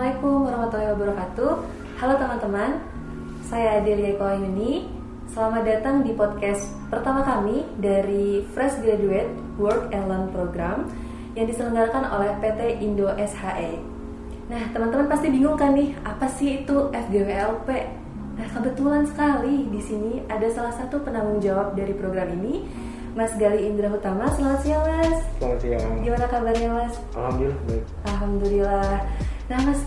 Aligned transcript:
Assalamualaikum 0.00 0.48
warahmatullahi 0.48 0.92
wabarakatuh. 0.96 1.52
Halo 2.00 2.14
teman-teman, 2.16 2.70
saya 3.44 3.84
Delia 3.84 4.16
Koayuni. 4.16 4.88
Selamat 5.28 5.68
datang 5.68 6.00
di 6.00 6.16
podcast 6.16 6.72
pertama 6.88 7.20
kami 7.20 7.68
dari 7.76 8.40
Fresh 8.56 8.80
Graduate 8.80 9.28
Work 9.60 9.92
and 9.92 10.08
Learn 10.08 10.32
Program 10.32 10.88
yang 11.36 11.44
diselenggarakan 11.44 12.16
oleh 12.16 12.32
PT 12.40 12.80
Indo 12.80 13.12
SHE. 13.12 13.76
Nah, 14.48 14.72
teman-teman 14.72 15.04
pasti 15.04 15.28
bingung 15.28 15.60
kan 15.60 15.76
nih, 15.76 15.92
apa 16.00 16.32
sih 16.32 16.64
itu 16.64 16.88
FGWLP? 16.96 17.68
Nah, 18.40 18.46
kebetulan 18.56 19.04
sekali 19.04 19.68
di 19.68 19.84
sini 19.84 20.24
ada 20.32 20.48
salah 20.48 20.72
satu 20.80 21.04
penanggung 21.04 21.44
jawab 21.44 21.76
dari 21.76 21.92
program 21.92 22.32
ini, 22.40 22.64
Mas 23.12 23.36
Gali 23.36 23.68
Indra 23.68 23.92
Utama. 23.92 24.32
Selamat 24.32 24.64
siang, 24.64 24.80
Mas. 24.80 25.28
Selamat 25.36 25.60
siang. 25.60 26.00
Gimana 26.00 26.24
kabarnya, 26.24 26.68
Mas? 26.72 26.94
Alhamdulillah 27.12 27.60
baik. 27.68 27.84
Alhamdulillah. 28.08 28.96
Nah, 29.50 29.58
Mas, 29.66 29.82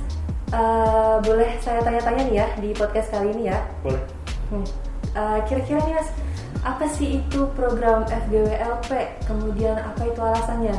uh, 0.52 1.24
boleh 1.24 1.56
saya 1.64 1.80
tanya-tanya 1.80 2.28
nih 2.28 2.36
ya 2.36 2.48
di 2.60 2.76
podcast 2.76 3.16
kali 3.16 3.32
ini 3.32 3.48
ya? 3.48 3.64
Boleh. 3.80 4.04
Hmm. 4.52 4.68
Uh, 5.16 5.40
kira-kira 5.48 5.80
nih, 5.88 5.96
Mas, 5.96 6.12
apa 6.68 6.84
sih 6.92 7.24
itu 7.24 7.48
program 7.56 8.04
FGWLP? 8.12 8.92
Kemudian 9.24 9.80
apa 9.80 10.04
itu 10.04 10.20
alasannya? 10.20 10.76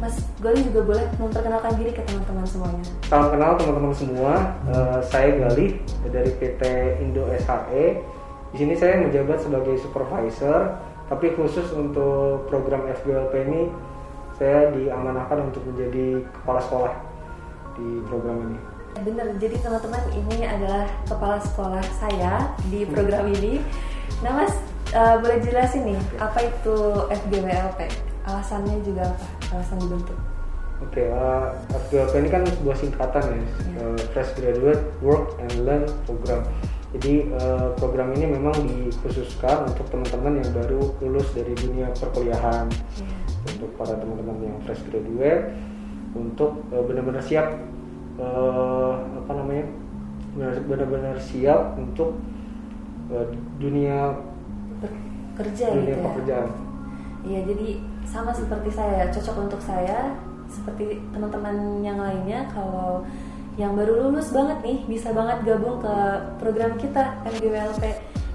Mas 0.00 0.16
Gali 0.40 0.64
juga 0.64 0.80
boleh 0.80 1.04
memperkenalkan 1.20 1.76
diri 1.76 1.92
ke 1.92 2.00
teman-teman 2.08 2.48
semuanya. 2.48 2.84
Salam 3.04 3.28
kenal 3.36 3.52
teman-teman 3.60 3.92
semua. 3.92 4.32
Uh, 4.64 5.04
saya 5.04 5.36
Gali 5.36 5.84
dari 6.08 6.32
PT 6.32 6.62
Indo 7.04 7.28
SHE. 7.36 8.00
Di 8.48 8.56
sini 8.56 8.72
saya 8.80 8.96
menjabat 9.04 9.44
sebagai 9.44 9.76
supervisor, 9.84 10.80
tapi 11.12 11.36
khusus 11.36 11.68
untuk 11.76 12.48
program 12.48 12.88
FGWLP 12.96 13.34
ini 13.44 13.68
saya 14.40 14.72
diamanahkan 14.72 15.52
untuk 15.52 15.68
menjadi 15.68 16.24
kepala 16.32 16.64
sekolah 16.64 17.11
di 17.76 18.02
program 18.06 18.36
ini. 18.50 18.58
Benar, 18.92 19.26
jadi 19.40 19.56
teman-teman 19.64 20.04
ini 20.12 20.44
adalah 20.44 20.84
kepala 21.08 21.40
sekolah 21.40 21.84
saya 21.96 22.52
di 22.68 22.84
program 22.84 23.32
ini. 23.32 23.64
Nah 24.20 24.44
mas, 24.44 24.52
uh, 24.92 25.16
boleh 25.18 25.40
jelasin 25.40 25.96
nih 25.96 26.00
apa 26.20 26.44
itu 26.44 26.76
FGWLP? 27.08 27.88
Alasannya 28.28 28.84
juga 28.84 29.16
apa? 29.16 29.26
Alasan 29.56 29.80
dibentuk? 29.80 30.18
Oke, 30.82 30.98
okay, 30.98 31.06
uh, 31.14 31.56
FGWLP 31.88 32.14
ini 32.20 32.28
kan 32.28 32.42
sebuah 32.44 32.76
singkatan 32.76 33.22
ya, 33.22 33.38
yeah. 33.38 33.46
uh, 33.80 33.98
Fresh 34.12 34.34
Graduate 34.34 34.82
Work 35.00 35.38
and 35.40 35.52
Learn 35.62 35.86
Program. 36.04 36.42
Jadi 36.92 37.32
uh, 37.32 37.72
program 37.80 38.12
ini 38.12 38.36
memang 38.36 38.52
dikhususkan 38.68 39.64
untuk 39.72 39.88
teman-teman 39.88 40.44
yang 40.44 40.50
baru 40.52 40.92
lulus 41.00 41.32
dari 41.32 41.56
dunia 41.56 41.88
perkuliahan, 41.96 42.68
yeah. 43.00 43.16
untuk 43.48 43.72
para 43.80 43.96
teman-teman 43.96 44.36
yang 44.44 44.56
fresh 44.68 44.84
graduate 44.90 45.56
untuk 46.12 46.64
uh, 46.72 46.82
benar-benar 46.84 47.24
siap 47.24 47.46
uh, 48.20 48.94
apa 49.24 49.32
namanya 49.32 49.64
benar-benar 50.64 51.16
siap 51.20 51.76
untuk 51.76 52.16
uh, 53.12 53.26
dunia 53.60 54.16
kerja 55.36 55.66
dunia 55.72 55.80
gitu 55.80 55.92
ya? 55.92 56.04
pekerjaan. 56.04 56.48
Iya 57.22 57.40
jadi 57.46 57.68
sama 58.04 58.34
seperti 58.34 58.70
saya 58.74 59.08
cocok 59.14 59.36
untuk 59.46 59.62
saya 59.62 60.16
seperti 60.50 61.00
teman-teman 61.14 61.80
yang 61.80 61.96
lainnya 61.96 62.44
kalau 62.52 63.06
yang 63.56 63.76
baru 63.76 64.08
lulus 64.08 64.32
banget 64.32 64.58
nih 64.64 64.78
bisa 64.88 65.12
banget 65.12 65.44
gabung 65.44 65.80
ke 65.80 65.94
program 66.40 66.76
kita 66.80 67.20
FGWLP. 67.28 67.84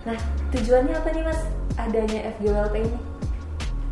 Nah 0.06 0.18
tujuannya 0.54 0.94
apa 0.94 1.10
nih 1.14 1.24
mas 1.26 1.42
adanya 1.78 2.20
FGWLP 2.38 2.76
ini? 2.86 3.17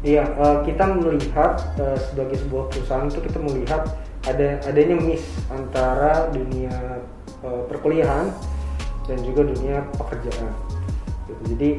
Iya, 0.06 0.22
uh, 0.38 0.62
kita 0.62 0.86
melihat 1.02 1.58
uh, 1.82 1.98
sebagai 1.98 2.38
sebuah 2.46 2.70
perusahaan 2.70 3.10
itu 3.10 3.26
kita 3.26 3.42
melihat 3.42 3.90
ada 4.30 4.62
adanya 4.70 5.02
miss 5.02 5.26
antara 5.50 6.30
dunia 6.30 7.02
uh, 7.42 7.66
perkuliahan 7.66 8.30
dan 9.10 9.18
juga 9.26 9.50
dunia 9.50 9.82
pekerjaan. 9.98 10.54
Gitu. 11.26 11.42
Jadi 11.58 11.70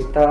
kita 0.00 0.26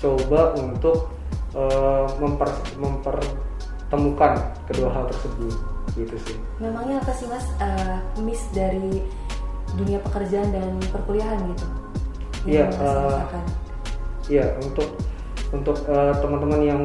coba 0.00 0.56
untuk 0.56 1.12
uh, 1.52 2.08
memper, 2.16 2.48
mempertemukan 2.80 4.32
kedua 4.72 4.88
hal 4.88 5.04
tersebut, 5.12 5.60
gitu 5.92 6.16
sih. 6.24 6.36
Memangnya 6.56 7.04
apa 7.04 7.12
sih 7.12 7.28
mas 7.28 7.44
uh, 7.60 8.00
miss 8.24 8.48
dari 8.56 9.04
dunia 9.76 10.00
pekerjaan 10.08 10.48
dan 10.56 10.72
perkuliahan 10.88 11.52
gitu? 11.52 11.66
Iya, 12.48 12.72
uh, 12.80 13.28
iya 14.32 14.56
untuk 14.64 14.88
untuk 15.48 15.80
uh, 15.88 16.12
teman-teman 16.20 16.60
yang 16.60 16.82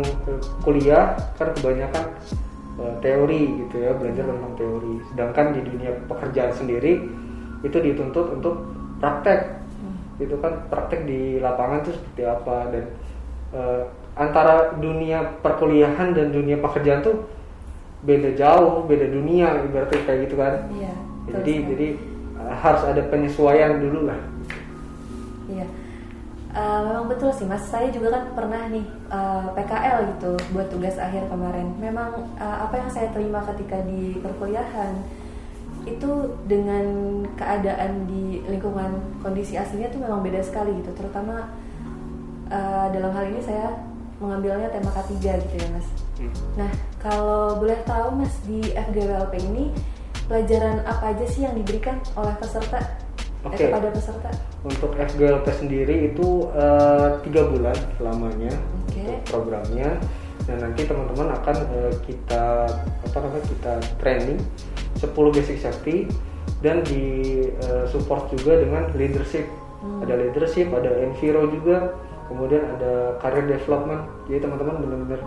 kuliah 0.63 1.15
kan 1.35 1.51
kebanyakan 1.51 2.15
uh, 2.79 2.95
teori 3.03 3.67
gitu 3.67 3.75
ya 3.83 3.91
belajar 3.95 4.23
tentang 4.23 4.53
teori. 4.55 4.93
Sedangkan 5.11 5.45
di 5.51 5.61
dunia 5.67 5.91
pekerjaan 6.07 6.51
sendiri 6.55 7.03
itu 7.63 7.77
dituntut 7.77 8.39
untuk 8.39 8.55
praktek. 9.03 9.63
Hmm. 9.83 9.95
itu 10.21 10.39
kan 10.39 10.63
praktek 10.71 11.03
di 11.03 11.43
lapangan 11.43 11.83
itu 11.83 11.91
seperti 11.91 12.23
apa. 12.23 12.57
Dan 12.71 12.85
uh, 13.51 13.81
antara 14.15 14.77
dunia 14.79 15.41
perkuliahan 15.43 16.15
dan 16.15 16.31
dunia 16.31 16.55
pekerjaan 16.63 17.03
tuh 17.03 17.27
beda 18.03 18.35
jauh 18.35 18.83
beda 18.83 19.07
dunia 19.07 19.63
ibaratnya 19.63 19.99
kayak 20.07 20.19
gitu 20.27 20.35
kan. 20.39 20.53
Iya, 20.71 20.93
jadi 21.31 21.53
jadi 21.71 21.87
uh, 22.39 22.55
harus 22.55 22.83
ada 22.87 23.01
penyesuaian 23.11 23.79
dulu 23.79 24.07
lah. 24.07 24.19
Iya 25.51 25.82
Uh, 26.53 26.85
memang 26.85 27.09
betul 27.09 27.33
sih 27.33 27.49
mas, 27.49 27.65
saya 27.65 27.89
juga 27.89 28.13
kan 28.13 28.29
pernah 28.37 28.69
nih 28.69 28.85
uh, 29.09 29.49
PKL 29.57 30.05
gitu 30.13 30.37
buat 30.53 30.69
tugas 30.69 31.01
akhir 31.01 31.25
kemarin. 31.25 31.73
Memang 31.81 32.29
uh, 32.37 32.57
apa 32.69 32.77
yang 32.77 32.89
saya 32.93 33.09
terima 33.09 33.41
ketika 33.41 33.81
di 33.81 34.21
perkuliahan 34.21 35.01
itu 35.89 36.37
dengan 36.45 36.85
keadaan 37.35 38.05
di 38.05 38.45
lingkungan 38.45 39.01
kondisi 39.25 39.57
aslinya 39.57 39.89
tuh 39.89 40.05
memang 40.05 40.21
beda 40.21 40.45
sekali 40.45 40.77
gitu. 40.77 40.93
Terutama 40.93 41.49
uh, 42.53 42.87
dalam 42.93 43.09
hal 43.17 43.33
ini 43.33 43.41
saya 43.41 43.73
mengambilnya 44.21 44.69
tema 44.69 44.93
K3 44.93 45.09
gitu 45.17 45.55
ya 45.57 45.67
mas. 45.73 45.87
Hmm. 46.21 46.33
Nah 46.53 46.71
kalau 47.01 47.57
boleh 47.57 47.81
tahu 47.81 48.13
mas 48.13 48.33
di 48.45 48.61
FGWLP 48.77 49.33
ini 49.41 49.73
pelajaran 50.29 50.85
apa 50.85 51.17
aja 51.17 51.25
sih 51.27 51.49
yang 51.49 51.57
diberikan 51.57 51.97
oleh 52.13 52.37
peserta. 52.37 53.02
Okay. 53.43 53.67
kepada 53.67 53.91
peserta? 53.91 54.29
Untuk 54.63 54.91
FGLP 54.95 55.47
sendiri 55.51 55.95
itu 56.07 56.47
uh, 56.55 57.19
tiga 57.27 57.43
bulan 57.51 57.75
lamanya 57.99 58.55
okay. 58.87 59.03
untuk 59.03 59.19
programnya 59.27 59.99
dan 60.47 60.63
nanti 60.63 60.87
teman-teman 60.87 61.35
akan 61.35 61.57
uh, 61.75 61.93
kita 62.07 62.67
apa 63.03 63.17
namanya 63.19 63.45
kita 63.51 63.73
training 63.99 64.39
10 64.99 65.11
basic 65.35 65.59
safety 65.59 66.07
dan 66.63 66.79
di 66.87 67.43
uh, 67.67 67.83
support 67.91 68.31
juga 68.31 68.63
dengan 68.63 68.87
leadership. 68.95 69.43
Hmm. 69.83 69.99
Ada 70.07 70.15
leadership, 70.15 70.71
ada 70.71 71.03
enviro 71.03 71.43
juga, 71.51 71.91
kemudian 72.31 72.63
ada 72.79 73.19
career 73.19 73.59
development. 73.59 74.07
Jadi 74.31 74.39
teman-teman 74.47 74.75
benar-benar 74.79 75.21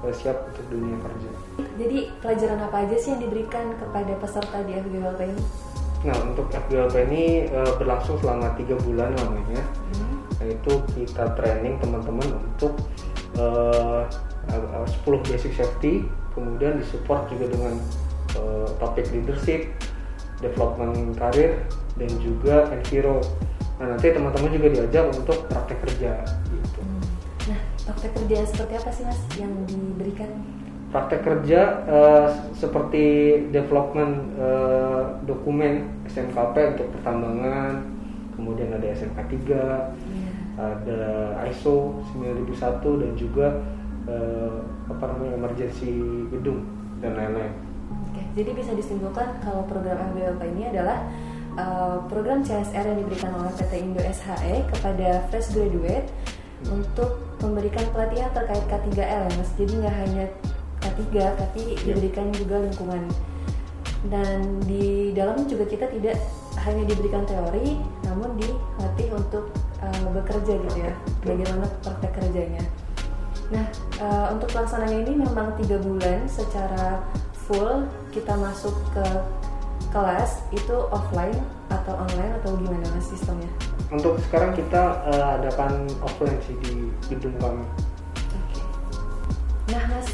uh, 0.00 0.12
siap 0.16 0.48
untuk 0.48 0.64
dunia 0.72 0.96
kerja. 1.04 1.30
Jadi 1.76 1.98
pelajaran 2.24 2.60
apa 2.64 2.76
aja 2.88 2.96
sih 2.96 3.12
yang 3.12 3.20
diberikan 3.28 3.76
kepada 3.76 4.12
peserta 4.16 4.58
di 4.64 4.72
FGLP 4.80 5.20
ini? 5.28 5.71
Nah 6.02 6.16
untuk 6.26 6.50
FGLP 6.50 6.94
ini 7.10 7.24
uh, 7.50 7.78
berlangsung 7.78 8.18
selama 8.18 8.54
tiga 8.58 8.74
bulan 8.82 9.14
lamanya. 9.14 9.62
Hmm. 9.94 10.18
Yaitu 10.42 10.82
kita 10.98 11.38
training 11.38 11.78
teman-teman 11.78 12.42
untuk 12.42 12.74
uh, 13.38 14.02
10 14.50 15.30
basic 15.30 15.54
safety, 15.54 16.02
kemudian 16.34 16.82
disupport 16.82 17.30
juga 17.30 17.46
dengan 17.46 17.78
uh, 18.34 18.66
topik 18.82 19.06
leadership, 19.14 19.70
development 20.42 21.14
karir, 21.14 21.62
dan 21.94 22.10
juga 22.18 22.66
enviro. 22.74 23.22
Nah 23.78 23.94
nanti 23.94 24.10
teman-teman 24.10 24.50
juga 24.50 24.68
diajak 24.74 25.04
untuk 25.14 25.46
praktek 25.46 25.78
kerja. 25.86 26.26
Gitu. 26.50 26.80
Hmm. 26.82 27.02
Nah 27.54 27.60
praktek 27.86 28.10
kerja 28.18 28.36
seperti 28.50 28.74
apa 28.74 28.90
sih 28.90 29.04
mas 29.06 29.20
yang 29.38 29.54
diberikan? 29.70 30.61
Praktek 30.92 31.24
kerja 31.24 31.82
uh, 31.88 32.28
seperti 32.52 33.04
development 33.48 34.36
uh, 34.36 35.16
dokumen 35.24 35.88
SMKP 36.04 36.76
untuk 36.76 36.92
pertambangan, 37.00 37.80
kemudian 38.36 38.76
ada 38.76 38.92
SMK 38.92 39.18
3, 39.24 39.48
yeah. 39.48 39.88
ada 40.60 41.02
ISO 41.48 41.96
9001 42.12 43.02
dan 43.02 43.12
juga 43.16 43.46
uh, 44.04 44.60
apa 44.92 45.04
namanya 45.16 45.32
emergency 45.40 46.28
gedung 46.28 46.68
dan 47.00 47.16
lain-lain. 47.16 47.52
Oke, 48.12 48.22
jadi 48.36 48.50
bisa 48.52 48.76
disimpulkan 48.76 49.40
kalau 49.40 49.64
program 49.64 49.96
MBLP 50.12 50.44
ini 50.52 50.68
adalah 50.76 51.08
uh, 51.56 52.04
program 52.12 52.44
CSR 52.44 52.84
yang 52.92 52.98
diberikan 53.00 53.32
oleh 53.32 53.52
PT 53.56 53.72
Indo 53.80 54.04
SHE 54.04 54.68
kepada 54.76 55.24
fresh 55.32 55.56
graduate 55.56 56.08
hmm. 56.68 56.84
untuk 56.84 57.16
memberikan 57.40 57.88
pelatihan 57.96 58.28
terkait 58.36 58.64
K3L, 58.68 59.24
Mas. 59.40 59.50
Jadi 59.56 59.72
nggak 59.80 59.96
hanya 59.96 60.24
K3 60.82 61.00
tapi 61.14 61.62
yeah. 61.78 61.94
diberikan 61.94 62.26
juga 62.34 62.60
lingkungan 62.60 63.02
dan 64.10 64.58
di 64.66 65.14
dalam 65.14 65.46
juga 65.46 65.62
kita 65.62 65.86
tidak 65.86 66.18
hanya 66.66 66.82
diberikan 66.90 67.22
teori 67.22 67.78
namun 68.02 68.34
dilatih 68.34 69.08
untuk 69.14 69.54
uh, 69.78 70.06
bekerja 70.10 70.58
gitu 70.58 70.78
ya 70.82 70.92
bagaimana 71.22 71.64
praktek 71.86 72.12
kerjanya 72.18 72.62
nah 73.54 73.66
uh, 74.02 74.26
untuk 74.34 74.50
pelaksananya 74.50 75.06
ini 75.06 75.22
memang 75.22 75.54
tiga 75.62 75.78
bulan 75.78 76.26
secara 76.26 76.98
full 77.46 77.86
kita 78.10 78.34
masuk 78.34 78.74
ke 78.90 79.06
kelas 79.92 80.40
itu 80.50 80.76
offline 80.88 81.36
atau 81.68 81.94
online 82.00 82.32
atau 82.40 82.56
gimana 82.56 82.84
mas 82.96 83.06
sistemnya? 83.12 83.48
Untuk 83.92 84.16
sekarang 84.28 84.56
kita 84.56 85.04
uh, 85.04 85.36
adakan 85.36 85.84
offline 86.00 86.40
sih 86.48 86.56
di 86.64 86.88
gedung 87.12 87.36
kami. 87.36 87.64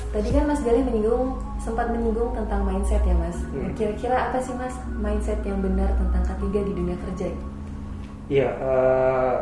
Tadi 0.09 0.29
kan 0.33 0.49
mas 0.49 0.65
Gali 0.65 0.81
menyinggung 0.81 1.37
sempat 1.61 1.93
menyinggung 1.93 2.33
tentang 2.33 2.65
mindset 2.65 3.05
ya 3.05 3.13
mas. 3.13 3.37
Hmm. 3.53 3.77
Kira-kira 3.77 4.33
apa 4.33 4.41
sih 4.41 4.57
mas 4.57 4.73
mindset 4.89 5.45
yang 5.45 5.61
benar 5.61 5.93
tentang 6.01 6.25
K3 6.25 6.65
di 6.65 6.73
dunia 6.73 6.97
kerja? 6.97 7.29
Iya, 8.29 8.49
uh, 8.61 9.37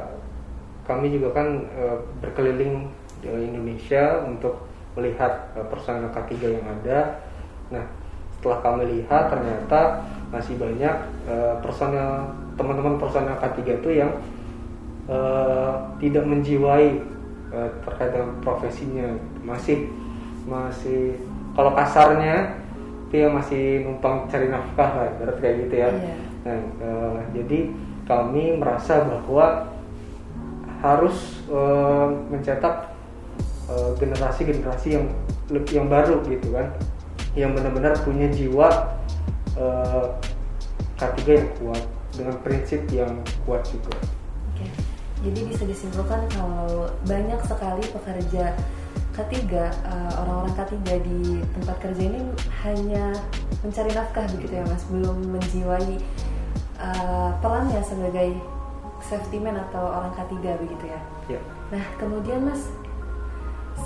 kami 0.86 1.14
juga 1.14 1.38
kan 1.38 1.70
uh, 1.70 1.98
berkeliling 2.18 2.90
di 3.22 3.28
Indonesia 3.30 4.22
untuk 4.26 4.66
melihat 4.98 5.54
uh, 5.54 5.66
personel 5.70 6.10
K3 6.10 6.34
yang 6.58 6.66
ada. 6.66 7.22
Nah, 7.70 7.84
setelah 8.34 8.58
kami 8.62 8.82
lihat 8.90 9.30
ternyata 9.30 10.02
masih 10.34 10.58
banyak 10.58 10.96
uh, 11.30 11.54
personel 11.62 12.30
teman-teman 12.58 12.98
personel 12.98 13.38
K3 13.38 13.58
itu 13.82 13.90
yang 14.02 14.10
uh, 15.06 15.78
tidak 16.02 16.26
menjiwai 16.26 16.98
uh, 17.54 17.70
terkait 17.86 18.10
dengan 18.10 18.34
profesinya 18.42 19.14
masih 19.46 19.86
masih 20.46 21.18
kalau 21.58 21.74
kasarnya 21.74 22.54
dia 23.10 23.26
masih 23.30 23.86
numpang 23.86 24.26
cari 24.30 24.50
nafkah 24.50 24.90
lah 24.94 25.10
berarti 25.18 25.40
kayak 25.42 25.56
gitu 25.66 25.74
ya 25.74 25.90
yeah. 25.90 26.18
nah 26.46 26.58
uh, 26.82 27.18
jadi 27.34 27.58
kami 28.06 28.54
merasa 28.54 29.02
bahwa 29.02 29.74
harus 30.78 31.42
uh, 31.50 32.14
mencetak 32.30 32.94
generasi-generasi 33.98 34.94
uh, 34.94 35.02
yang 35.02 35.04
yang 35.74 35.86
baru 35.90 36.22
gitu 36.30 36.54
kan 36.54 36.70
yang 37.34 37.50
benar-benar 37.50 37.98
punya 38.06 38.30
jiwa 38.30 38.96
uh, 39.58 40.06
K3 40.96 41.18
yang 41.28 41.50
kuat 41.60 41.82
dengan 42.16 42.36
prinsip 42.40 42.80
yang 42.88 43.12
kuat 43.44 43.60
juga. 43.68 43.92
Oke, 44.56 44.64
jadi 45.20 45.40
bisa 45.44 45.68
disimpulkan 45.68 46.24
kalau 46.32 46.88
banyak 47.04 47.40
sekali 47.44 47.84
pekerja 47.92 48.56
K3, 49.16 49.32
uh, 49.56 50.12
orang-orang 50.20 50.52
K3 50.52 50.76
di 51.00 51.40
tempat 51.56 51.76
kerja 51.80 52.02
ini 52.04 52.20
hanya 52.68 53.16
mencari 53.64 53.90
nafkah 53.96 54.28
begitu 54.36 54.60
ya 54.60 54.64
mas, 54.68 54.84
belum 54.92 55.16
menjiwai 55.32 55.92
uh, 56.76 57.30
perannya 57.40 57.80
sebagai 57.80 58.36
safety 59.00 59.40
man 59.40 59.56
atau 59.56 59.88
orang 59.88 60.12
K3 60.12 60.36
begitu 60.60 60.84
ya. 60.84 61.00
Ya. 61.32 61.40
Nah 61.72 61.84
kemudian 61.96 62.44
mas, 62.44 62.68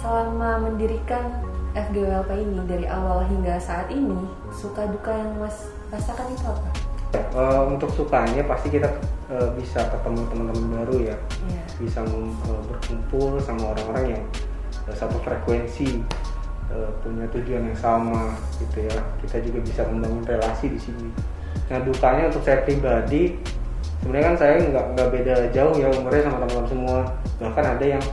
selama 0.03 0.67
mendirikan 0.67 1.47
FGWLP 1.79 2.31
ini 2.35 2.61
dari 2.67 2.87
awal 2.91 3.23
hingga 3.31 3.63
saat 3.63 3.87
ini, 3.95 4.27
suka 4.51 4.91
duka 4.91 5.15
yang 5.15 5.39
mas 5.39 5.71
rasakan 5.95 6.27
itu 6.35 6.47
apa? 6.51 6.91
uh, 7.35 7.63
untuk 7.67 7.91
sukanya 7.95 8.43
pasti 8.47 8.71
kita 8.71 8.89
uh, 9.31 9.49
bisa 9.59 9.83
ketemu 9.91 10.21
teman-teman 10.31 10.67
baru 10.83 10.97
ya 11.15 11.17
yeah. 11.51 11.67
bisa 11.79 12.01
uh, 12.07 12.63
berkumpul 12.71 13.39
sama 13.43 13.75
orang-orang 13.75 14.19
yang 14.19 14.25
uh, 14.25 14.50
satu 14.97 15.17
frekuensi 15.23 16.03
uh, 16.71 16.91
punya 17.03 17.27
tujuan 17.35 17.71
yang 17.71 17.79
sama 17.79 18.35
gitu 18.59 18.87
ya. 18.87 18.97
Kita 19.25 19.37
juga 19.43 19.59
bisa 19.63 19.83
membangun 19.89 20.25
relasi 20.25 20.67
di 20.71 20.81
sini. 20.81 21.09
Nah 21.71 21.79
dukanya 21.83 22.31
untuk 22.31 22.43
saya 22.43 22.63
pribadi 22.67 23.39
sebenarnya 24.01 24.27
kan 24.33 24.37
saya 24.41 24.53
nggak 24.65 24.87
nggak 24.97 25.09
beda 25.13 25.35
jauh 25.53 25.75
ya 25.77 25.89
umurnya 25.93 26.23
sama 26.27 26.37
teman-teman 26.43 26.67
semua. 26.69 26.99
Bahkan 27.41 27.65
ada 27.79 27.87
yang 27.87 28.05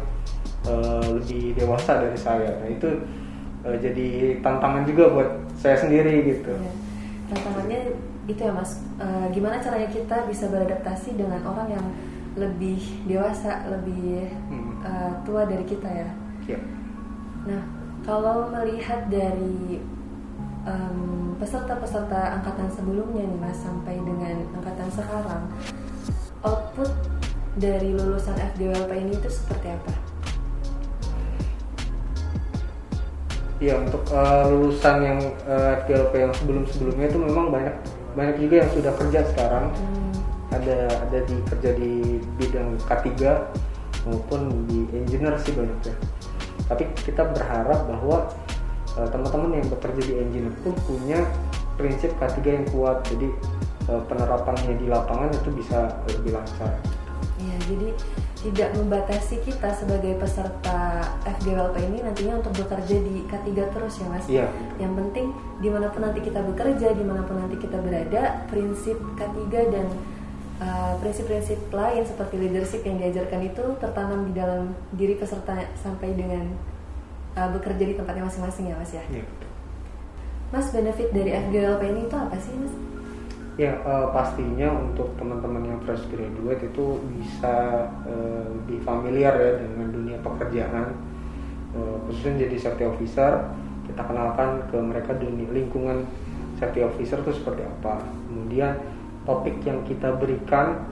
uh, 0.67 1.07
lebih 1.17 1.55
dewasa 1.57 1.91
dari 2.01 2.17
saya. 2.19 2.51
Nah 2.61 2.69
itu 2.69 2.89
uh, 3.65 3.77
jadi 3.77 4.39
tantangan 4.41 4.83
juga 4.85 5.03
buat 5.13 5.29
saya 5.57 5.77
sendiri 5.79 6.25
gitu. 6.25 6.53
Yeah. 6.53 6.75
tantangannya 7.27 7.91
itu 8.23 8.39
ya 8.39 8.55
mas. 8.55 8.79
Uh, 8.99 9.27
gimana 9.35 9.59
caranya 9.59 9.91
kita 9.91 10.23
bisa 10.31 10.47
beradaptasi 10.47 11.19
dengan 11.19 11.43
orang 11.43 11.75
yang 11.75 11.85
lebih 12.37 12.79
dewasa 13.09 13.65
lebih 13.67 14.29
hmm. 14.47 14.85
uh, 14.85 15.11
tua 15.25 15.43
dari 15.49 15.65
kita 15.65 15.89
ya 15.89 16.07
yeah. 16.47 16.63
nah 17.43 17.61
kalau 18.07 18.47
melihat 18.47 19.11
dari 19.11 19.83
um, 20.67 21.35
peserta-peserta 21.39 22.39
angkatan 22.39 22.71
sebelumnya 22.71 23.23
nih 23.27 23.39
mas 23.39 23.59
sampai 23.59 23.99
dengan 23.99 24.47
angkatan 24.55 24.87
sekarang 24.91 25.43
output 26.43 26.91
dari 27.57 27.91
lulusan 27.91 28.37
FGWLP 28.37 28.91
ini 29.01 29.13
itu 29.17 29.29
seperti 29.33 29.73
apa? 29.73 29.93
Ya 33.57 33.73
untuk 33.81 34.05
uh, 34.13 34.45
lulusan 34.53 35.01
yang 35.01 35.19
uh, 35.49 35.81
FGWLP 35.81 36.13
yang 36.13 36.33
sebelum-sebelumnya 36.37 37.05
itu 37.09 37.17
memang 37.17 37.49
banyak 37.49 37.75
banyak 38.13 38.35
juga 38.37 38.55
yang 38.61 38.71
sudah 38.73 38.93
kerja 38.93 39.19
sekarang 39.33 39.65
hmm. 39.73 40.13
ada 40.53 40.77
ada 41.09 41.19
di 41.25 41.37
kerja 41.49 41.69
di 41.73 42.21
bidang 42.37 42.77
K3 42.85 43.09
maupun 44.05 44.41
di 44.69 44.85
engineer 44.93 45.35
sih 45.41 45.57
banyak 45.57 45.89
ya 45.89 45.95
tapi 46.67 46.83
kita 47.03 47.23
berharap 47.31 47.87
bahwa 47.87 48.27
uh, 48.99 49.07
teman-teman 49.07 49.63
yang 49.63 49.67
bekerja 49.71 50.01
di 50.03 50.13
engineer 50.19 50.55
pun 50.61 50.75
punya 50.87 51.23
prinsip 51.79 52.11
K3 52.19 52.37
yang 52.43 52.65
kuat 52.71 53.03
jadi 53.07 53.27
uh, 53.91 54.03
penerapannya 54.05 54.75
di 54.75 54.85
lapangan 54.91 55.31
itu 55.31 55.49
bisa 55.55 55.95
lebih 56.11 56.35
lancar 56.35 56.71
ya 57.39 57.55
jadi 57.67 57.89
tidak 58.37 58.69
membatasi 58.77 59.41
kita 59.41 59.73
sebagai 59.73 60.13
peserta 60.21 61.09
FGWLP 61.25 61.89
ini 61.89 61.99
nantinya 62.05 62.37
untuk 62.37 62.53
bekerja 62.63 62.95
di 63.01 63.25
K3 63.25 63.49
terus 63.73 63.97
ya 63.97 64.07
mas. 64.07 64.25
Iya. 64.29 64.47
Yang 64.77 64.93
penting 64.93 65.25
di 65.57 65.69
mana 65.73 65.89
pun 65.89 66.05
nanti 66.05 66.21
kita 66.21 66.45
bekerja, 66.45 66.93
di 66.93 67.01
mana 67.01 67.25
pun 67.25 67.41
nanti 67.41 67.57
kita 67.57 67.81
berada, 67.81 68.45
prinsip 68.45 68.95
K3 69.17 69.41
dan 69.73 69.89
uh, 70.61 70.93
prinsip-prinsip 71.01 71.59
uh, 71.71 71.75
lain 71.77 72.03
seperti 72.05 72.35
leadership 72.37 72.81
yang 72.85 72.97
diajarkan 73.01 73.41
itu 73.45 73.63
tertanam 73.77 74.25
di 74.29 74.33
dalam 74.33 74.73
diri 74.93 75.17
peserta 75.17 75.53
sampai 75.77 76.13
dengan 76.17 76.53
uh, 77.37 77.49
bekerja 77.53 77.83
di 77.83 77.95
tempatnya 77.97 78.25
masing-masing 78.25 78.73
ya 78.73 78.75
mas 78.77 78.91
ya. 78.93 79.03
Iya. 79.09 79.25
Mas 80.47 80.67
benefit 80.71 81.11
dari 81.11 81.35
FGWLP 81.35 81.83
ini 81.91 82.01
itu 82.07 82.15
apa 82.15 82.37
sih 82.39 82.53
mas? 82.57 82.73
Ya 83.57 83.73
uh, 83.81 84.13
pastinya 84.13 84.69
untuk 84.69 85.17
teman-teman 85.17 85.65
yang 85.65 85.79
fresh 85.81 86.05
graduate 86.13 86.61
itu 86.61 86.85
bisa 87.17 87.89
uh, 88.05 88.45
lebih 88.53 88.85
familiar 88.85 89.33
ya 89.33 89.57
dengan 89.57 89.89
dunia 89.89 90.17
pekerjaan 90.21 90.93
uh, 91.73 91.97
khususnya 92.05 92.45
jadi 92.45 92.55
safety 92.57 92.85
officer 92.85 93.49
kita 93.89 94.03
kenalkan 94.03 94.61
ke 94.69 94.77
mereka 94.77 95.17
dunia 95.17 95.49
lingkungan 95.49 96.05
safety 96.61 96.85
officer 96.85 97.17
itu 97.25 97.33
seperti 97.33 97.65
apa 97.65 97.97
kemudian 98.29 98.77
topik 99.27 99.59
yang 99.67 99.83
kita 99.83 100.15
berikan 100.15 100.87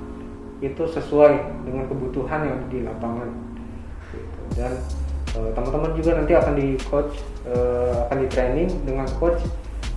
itu 0.59 0.83
sesuai 0.92 1.64
dengan 1.64 1.88
kebutuhan 1.88 2.44
yang 2.44 2.59
di 2.68 2.83
lapangan 2.83 3.31
gitu. 4.12 4.42
dan 4.59 4.74
teman-teman 5.36 5.92
juga 6.00 6.16
nanti 6.16 6.31
akan 6.31 6.54
di 6.56 6.68
coach 6.88 7.19
uh, 7.48 8.07
akan 8.07 8.18
di 8.24 8.28
training 8.31 8.69
dengan 8.88 9.07
coach 9.19 9.44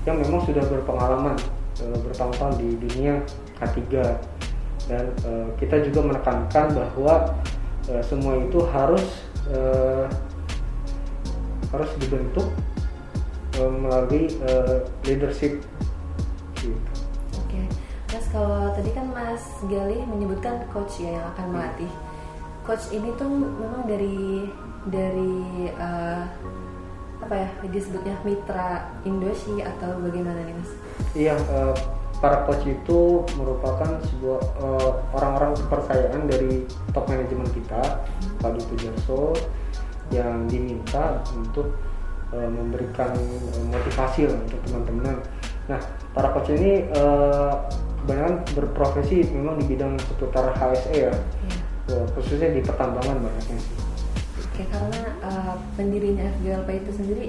yang 0.03 0.19
memang 0.19 0.43
sudah 0.43 0.65
berpengalaman 0.67 1.39
uh, 1.83 1.99
bertahun-tahun 2.11 2.59
di 2.59 2.69
dunia 2.89 3.23
K3 3.59 3.79
dan 4.89 5.05
kita 5.61 5.85
juga 5.85 6.01
menekankan 6.01 6.73
bahwa 6.73 7.37
semua 8.01 8.41
itu 8.41 8.57
harus 8.73 9.05
harus 11.69 11.91
dibentuk 12.01 12.49
melalui 13.53 14.33
leadership 15.05 15.61
gitu. 16.57 16.88
Kalau 18.29 18.69
tadi 18.77 18.91
kan 18.93 19.09
Mas 19.09 19.45
Gali 19.65 20.05
menyebutkan 20.05 20.61
coach 20.69 21.01
ya 21.01 21.17
yang 21.17 21.27
akan 21.33 21.45
hmm. 21.49 21.53
melatih. 21.57 21.93
Coach 22.69 22.93
ini 22.93 23.09
tuh 23.17 23.29
memang 23.33 23.89
dari 23.89 24.45
dari 24.93 25.35
uh, 25.81 26.29
apa 27.19 27.35
ya 27.35 27.49
disebutnya 27.73 28.15
mitra 28.23 28.93
Indosi 29.09 29.65
atau 29.65 29.97
bagaimana 30.05 30.45
nih 30.45 30.55
Mas? 30.55 30.71
Iya, 31.17 31.35
uh, 31.49 31.73
para 32.21 32.45
coach 32.45 32.69
itu 32.69 33.25
merupakan 33.41 33.97
sebuah 34.13 34.41
uh, 34.61 34.91
orang-orang 35.17 35.57
kepercayaan 35.65 36.29
dari 36.29 36.69
top 36.93 37.09
manajemen 37.09 37.49
kita, 37.57 38.05
Pak 38.45 38.51
Dutu 38.61 38.75
Jarso, 38.85 39.33
yang 40.13 40.45
diminta 40.47 41.25
untuk 41.33 41.73
uh, 42.37 42.51
memberikan 42.53 43.17
motivasi 43.73 44.29
lah 44.29 44.37
untuk 44.45 44.61
teman-teman. 44.69 45.17
Nah, 45.73 45.81
para 46.13 46.29
coach 46.37 46.53
ini 46.53 46.85
uh, 46.93 47.57
kebanyakan 48.05 48.35
berprofesi 48.55 49.17
memang 49.33 49.61
di 49.61 49.65
bidang 49.75 49.95
seputar 50.01 50.55
HSE 50.55 50.95
ya, 50.95 51.15
yeah. 51.89 52.07
khususnya 52.15 52.55
di 52.55 52.61
pertambangan 52.65 53.19
banyaknya 53.21 53.59
sih. 53.61 53.75
Oke, 54.39 54.63
karena 54.71 55.03
uh, 55.23 55.55
pendirinya 55.79 56.27
FGLP 56.39 56.69
itu 56.83 56.91
sendiri 56.91 57.27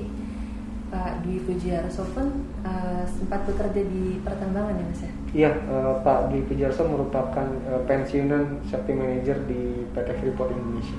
Pak 0.90 1.22
Dwi 1.22 1.38
Pujiarso 1.46 2.02
pun 2.18 2.50
uh, 2.66 3.06
sempat 3.06 3.46
bekerja 3.46 3.82
di 3.86 4.18
pertambangan 4.26 4.74
ya 4.74 4.86
Mas 4.90 5.02
ya? 5.06 5.12
Iya, 5.30 5.52
uh, 5.70 5.94
Pak 6.02 6.34
Dwi 6.34 6.42
Pujiarso 6.50 6.90
merupakan 6.90 7.46
uh, 7.70 7.82
pensiunan 7.86 8.58
safety 8.66 8.98
manager 8.98 9.38
di 9.46 9.86
PT 9.94 10.10
Freeport 10.18 10.50
Indonesia. 10.50 10.98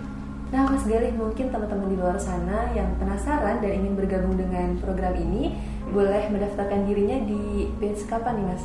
Nah 0.50 0.66
Mas 0.66 0.82
Galih, 0.82 1.14
mungkin 1.14 1.50
teman-teman 1.50 1.90
di 1.90 1.96
luar 1.98 2.18
sana 2.18 2.74
yang 2.74 2.90
penasaran 2.98 3.62
dan 3.62 3.70
ingin 3.70 3.94
bergabung 3.94 4.34
dengan 4.34 4.74
program 4.82 5.14
ini 5.14 5.54
boleh 5.90 6.26
mendaftarkan 6.30 6.86
dirinya 6.86 7.22
di 7.26 7.70
page 7.78 8.06
kapan 8.06 8.38
nih 8.38 8.46
Mas? 8.54 8.62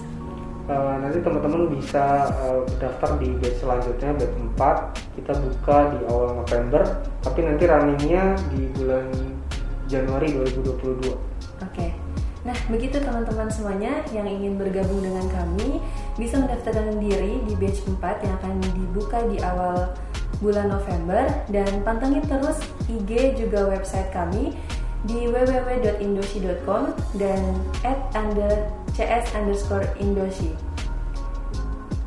Uh, 0.69 0.95
nanti 1.01 1.21
teman-teman 1.21 1.69
bisa 1.77 2.29
uh, 2.41 2.61
daftar 2.81 3.17
di 3.21 3.33
batch 3.37 3.61
selanjutnya 3.61 4.09
batch 4.17 4.35
4 4.93 5.17
kita 5.21 5.33
buka 5.37 5.77
di 5.93 5.99
awal 6.09 6.29
November 6.41 6.81
tapi 7.21 7.39
nanti 7.45 7.63
runningnya 7.65 8.23
di 8.53 8.61
bulan 8.77 9.05
Januari 9.85 10.33
2022 10.33 10.65
oke. 10.65 11.17
Okay. 11.61 11.93
Nah, 12.45 12.53
begitu 12.69 13.01
teman-teman 13.01 13.49
semuanya 13.49 14.05
yang 14.13 14.29
ingin 14.29 14.53
bergabung 14.53 15.01
dengan 15.01 15.25
kami 15.33 15.81
bisa 16.13 16.37
mendaftarkan 16.37 17.01
diri 17.01 17.41
di 17.41 17.57
batch 17.57 17.81
4 17.89 18.21
yang 18.21 18.33
akan 18.37 18.53
dibuka 18.77 19.17
di 19.25 19.41
awal 19.41 19.89
bulan 20.37 20.69
November. 20.69 21.25
Dan 21.49 21.81
pantengin 21.81 22.21
terus 22.29 22.61
IG 22.85 23.41
juga 23.41 23.65
website 23.65 24.13
kami 24.13 24.53
di 25.05 25.29
www.indosi.com 25.29 26.93
dan 27.17 27.41
at 27.85 27.99
under 28.17 28.69
cs 28.97 29.25
underscore 29.37 29.85
indosi. 30.01 30.51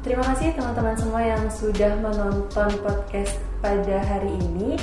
Terima 0.02 0.24
kasih 0.24 0.54
teman-teman 0.54 0.96
semua 0.96 1.20
yang 1.20 1.44
sudah 1.50 1.92
menonton 1.98 2.70
podcast 2.80 3.38
pada 3.60 3.98
hari 4.02 4.30
ini. 4.40 4.78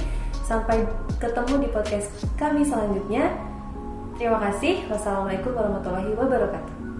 Sampai 0.46 0.86
ketemu 1.18 1.66
di 1.66 1.68
podcast 1.74 2.12
kami 2.38 2.62
selanjutnya. 2.62 3.34
Terima 4.22 4.38
kasih. 4.38 4.86
Wassalamualaikum 4.88 5.58
warahmatullahi 5.58 6.14
wabarakatuh. 6.14 6.95